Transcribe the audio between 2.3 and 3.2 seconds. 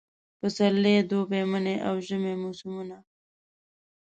موسمونه